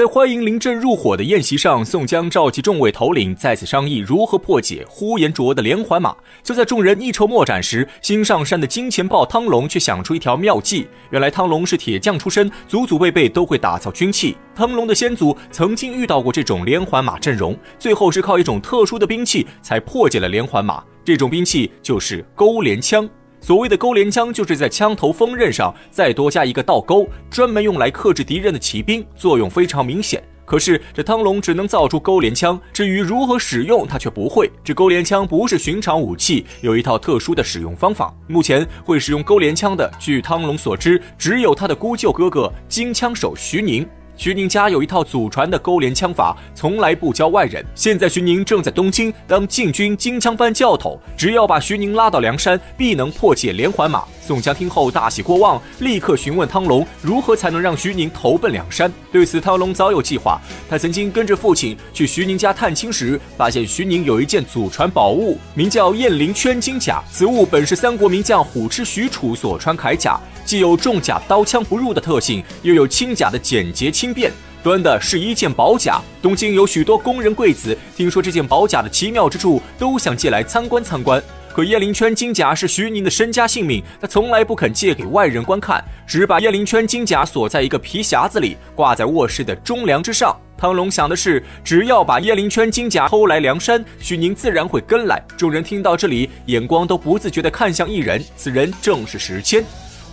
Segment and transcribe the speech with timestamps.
[0.00, 6.16] 在欢迎临阵入伙的宴席上，宋江召集众位头领，再次商议如何破解呼延灼的连环马。
[6.42, 10.88] 就在众人一筹莫展时，新上山的金钱豹汤龙却想出一条妙计。
[11.10, 14.38] 原来汤龙是铁匠出身，祖祖辈辈都会打造军器。
[14.54, 20.82] 汤龙的先祖曾经遇到过这种连环马阵容，最后是靠一种特殊的兵器才破解了连环马。
[21.04, 23.06] 这种兵器就是钩镰枪。
[23.40, 30.22] 所谓的钩镰枪，就是在枪头锋刃上再多加一个倒钩，专门用来克制敌人的骑兵，作用非常明显。
[30.44, 34.50] 可是这汤龙只能造出钩镰枪，至于如何使用，他却不会。
[34.64, 38.12] 这钩镰枪不是寻常武器，有一套特殊的使用方法。
[38.26, 43.88] 目前会使用钩镰枪的，据汤龙所知，只有他的姑舅哥哥金枪手徐宁。
[44.20, 47.64] 徐宁家有一套祖传的勾连枪法，从来不教外人。
[47.74, 54.04] 现在徐宁正在东京当禁军金枪班教头，只要把徐宁拉到梁山，必能破解连环马。
[54.30, 58.88] 宋江听后大喜过望，立刻询问汤龙如何才能让徐宁投奔梁山。
[59.10, 60.40] 对此，汤龙早有计划。
[60.68, 67.02] 他曾经跟着父亲去徐宁家探亲时，发现徐宁有一件祖传宝物，名叫雁翎圈金甲。
[67.10, 74.30] 此物本是三国名将虎痴许褚所穿铠甲，既有重甲刀枪不入的特性，又有轻甲的简洁轻便，
[74.62, 76.00] 端的是一件宝甲。
[76.22, 81.20] 东京有许多宫人贵子，听说这件宝甲的奇妙之处，都想借来参观参观。
[81.52, 90.34] 可叶灵圈金甲是徐宁的身家性命，他从来不肯借给外人观看，只把叶灵圈金甲锁在一个皮匣子里，挂在卧室的中梁之上。
[90.56, 95.20] 汤龙想的是，只要把叶灵圈金甲偷来梁山，徐宁自然会跟来。
[95.36, 99.64] 众人听到这里，眼光都不自觉地看向一人，此人正是时迁。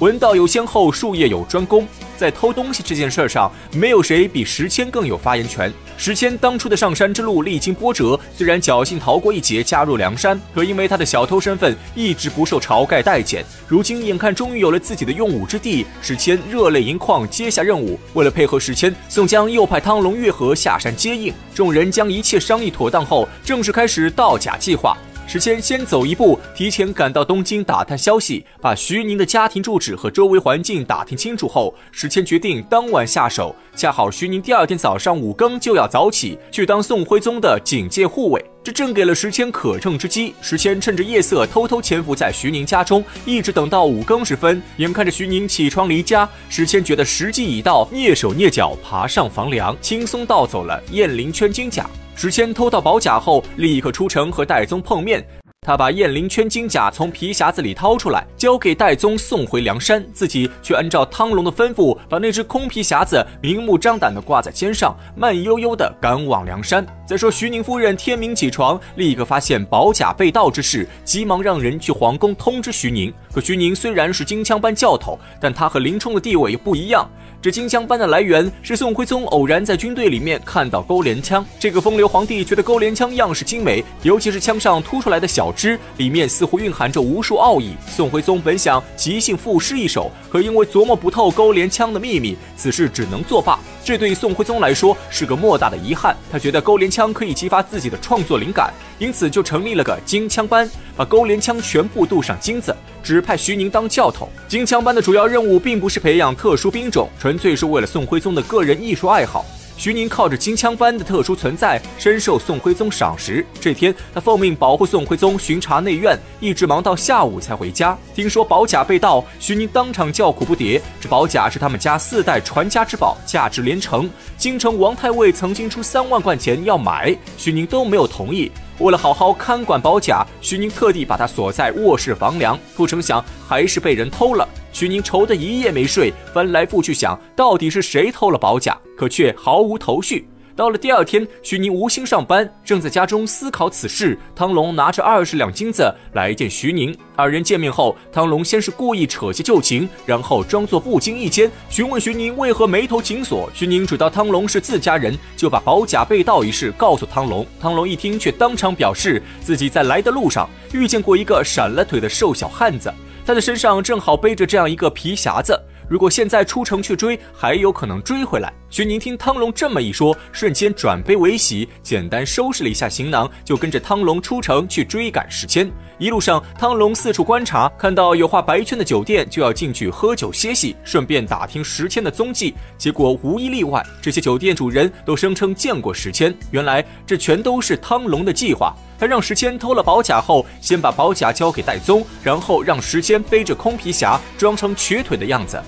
[0.00, 1.88] 文道有先后，术业有专攻。
[2.18, 5.72] 在偷东西这件事上，没有谁比石谦更有发言权。
[5.96, 13.42] 石谦当初的上山之路历经波折，虽然侥幸逃过一劫，加入梁山，可因为他的小偷身份一直不受晁盖待见。
[13.66, 17.98] 如今眼看终于有了自己的用武之地，石谦热泪盈眶，接下任务。
[18.12, 21.32] 为了配合石谦，宋江又派汤龙、月河下山接应。
[21.54, 24.96] 众人将一切商议妥当后，正式开始盗假计划。
[25.28, 33.52] 石谦先走一步，提前赶到东京打探消息，把徐宁的家庭住址和周围环境打听清楚后，石谦决定当晚下手。
[33.74, 40.34] 恰好徐宁第二天早上五更就要早起去当宋徽宗的警戒护卫，这正给了时迁可乘之机。
[40.40, 51.88] 时迁趁着夜色偷偷潜伏在徐宁家中，一直等到五更时分，眼看着徐宁起床离家，时迁觉得时机已到，蹑手蹑脚爬上房梁，轻松盗走了燕翎圈金甲。
[52.16, 55.24] 时迁偷到宝甲后，立刻出城和戴宗碰面。
[55.66, 66.86] 他把燕翎圈金甲从皮匣子里掏出来，交给戴宗送回梁山，自己却按照汤龙的吩咐，把那只空皮匣子明目张胆地挂在肩上，慢悠悠地赶往梁山。
[67.04, 73.12] 再说徐宁夫人天明起床，立刻发现宝甲被盗之事，急忙让人去皇宫通知徐宁。
[73.32, 77.10] 可徐宁虽然是金枪班教头，但他和林冲的地位不一样。
[77.46, 87.76] 这金枪班的来源是宋徽宗偶然在军队里面看到钩镰枪，这个风流皇帝觉得钩镰枪样式精美，尤其是枪上凸出来的小枝，里面似乎蕴含着无数奥义。
[87.86, 93.56] 宋徽宗本想即兴赋诗一首，可因为琢磨不透钩镰枪的秘密，此事只能作罢。
[93.86, 104.28] 这对宋徽宗来说是个莫大的遗憾，他觉得钩镰枪可以激发自己的创作灵感，因此就成立了个金枪班，把钩镰枪全部镀上金子，指派徐宁当教头。
[104.48, 109.46] 金枪班的主要任务并不是培养特殊兵种，纯粹是为了宋徽宗的个人艺术爱好。
[109.78, 113.44] 徐宁靠着金枪班的特殊存在，深受宋徽宗赏识。
[113.60, 117.96] 这天，他奉命保护宋徽宗巡查内院，一直忙到下午才回家。
[118.14, 120.80] 听说宝甲被盗，徐宁当场叫苦不迭。
[120.98, 124.10] 这宝甲是他们家四代传家之宝，价值连城。
[124.38, 128.50] 京城王太尉曾经出三万贯钱要买，徐宁都没有同意。
[128.78, 134.46] 为了好好看管宝甲，徐宁特地把它锁在卧室房梁，不成想还是被人偷了。
[134.70, 140.28] 徐宁愁得一夜没睡，翻来覆去想到底是谁偷了宝甲，可却毫无头绪。
[140.56, 144.18] 到了第二天，徐宁无心上班，正在家中思考此事。
[144.34, 146.96] 汤龙拿着二十两金子来见徐宁。
[147.14, 153.50] 二人见面后，汤龙先是故意扯些旧情，然后装作不经意间询问徐宁为何眉头紧锁。
[153.52, 157.46] 徐宁知道汤龙是自家人，就把宝甲被盗一事告诉汤龙。
[157.60, 162.90] 汤龙一听，却当场表示自己在来的路上遇见过一个闪了腿的瘦小汉子。
[163.26, 168.50] 他的身上正好背着这样一个皮匣子，如果现在出城去追，还有可能追回来。
[168.76, 175.72] 徐宁听汤龙这么一说，瞬间转悲为喜，简单收拾了一下行囊，就跟着汤龙出城去追赶石谦。
[175.96, 182.54] 一路上，汤龙四处观察，看到有画白圈的酒店，就要进去喝酒歇息，顺便打听石谦的踪迹。
[182.76, 186.36] 结果无一例外，这些酒店主人都声称见过石谦。
[186.50, 188.74] 原来这全都是汤龙的计划。
[188.98, 195.58] 他让石谦偷了宝甲后，先把宝甲交给戴宗，然后让石谦背着空皮匣，装成瘸腿的样子。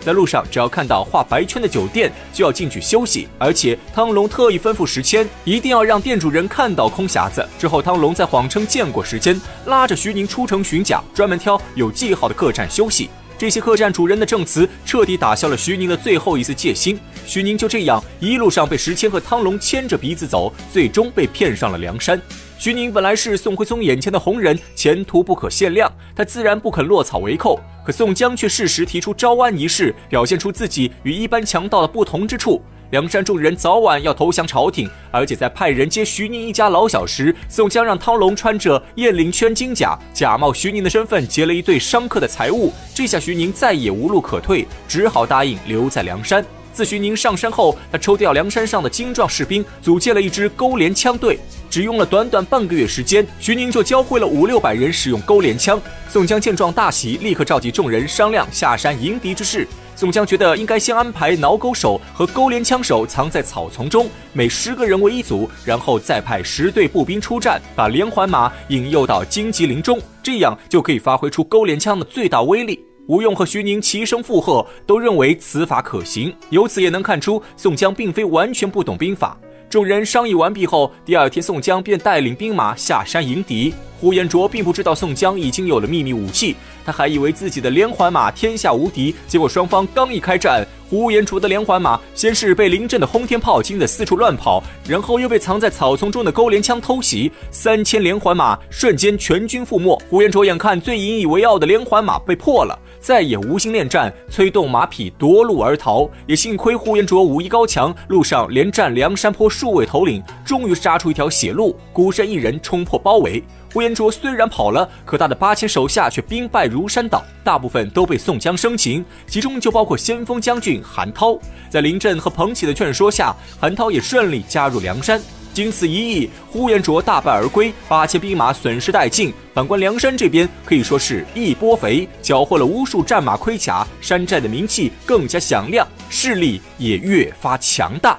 [0.00, 3.28] 在路上只要看到画白圈的酒店，就要进去休息。
[3.38, 7.46] 而且汤龙特意吩咐石谦，一定要让店主人看到空匣子。
[7.58, 13.10] 之后，汤龙再谎称见过时间，拉着徐宁出城寻假，专门挑有记号的客栈休息。
[13.38, 17.00] 这些客栈主人的证词彻底打消了徐宁的最后一丝戒心。
[17.24, 22.20] 徐宁就这样一路上被石谦和汤龙牵着鼻子走，最终被骗上了梁山。
[22.60, 27.58] 徐宁本来是宋徽宗眼前的红人，前途不可限量，他自然不肯落草为寇。
[27.86, 32.60] 可宋江却适时提出招安一事，表现出自己与一般强盗的不同之处。
[32.90, 42.70] 梁山众人早晚要投降朝廷，而且在派人接徐宁一家老小时，宋江让汤龙穿着雁翎圈金甲，假冒徐宁的身份劫了一对商客的财物。
[42.94, 46.44] 这下徐宁再也无路可退，只好答应留在梁山。
[46.72, 51.38] 自徐宁上山后，他抽调梁山上的精壮士兵，组建了一支勾连枪队。
[51.68, 55.80] 只用了短短半个月时间，徐宁就教会了五六百人使用勾连枪。
[56.08, 59.66] 宋江见状大喜，立刻召集众人商量下山迎敌之事。
[59.94, 72.89] 宋江觉得应该先安排挠钩手和勾连枪手藏在草丛中，每十个人为一组，然后再派十队步兵出战，把连环马引诱到荆棘林中，这样就可以发挥出勾连枪的最大威力。
[73.10, 76.32] 吴用和徐宁齐声附和，都认为此法可行。
[76.50, 79.36] 由此也能看出，宋江并非完全不懂兵法。
[79.68, 83.74] 众人商议完毕后，第二天宋江便带领兵马下山迎敌。
[84.00, 89.14] 呼延灼并不知道宋江已经有了秘密武器，他还以为自己的连环马天下无敌。
[89.26, 100.00] 结果双方刚一开战，呼延灼的连环马先是被临阵的轰天炮惊得四处乱跑，然后又被藏在草丛中的勾连枪偷袭，三千连环马瞬间全军覆没。
[100.08, 106.08] 呼延灼眼看最引以为傲的连环马被破了，再也无心恋战，催动马匹夺路而逃。
[106.26, 113.42] 也幸亏呼延灼武艺高强，路上连战梁山坡数位头领，终于杀出一条血路，孤身一人冲破包围。
[113.72, 121.38] 呼延灼虽然跑了，可他的八千手下却兵败如山倒，大部分都被宋江生擒，其中就包括先锋将军韩涛。
[121.68, 125.20] 在林震和彭玘的劝说下，韩涛也顺利加入梁山。
[125.52, 129.32] 经此一役，呼延灼大败而归，八千兵马损失殆尽。
[129.52, 138.18] 反观梁山这边，可以说是一波肥，缴获了无数战马盔甲，山寨的名气更加响亮，势力也越发强大。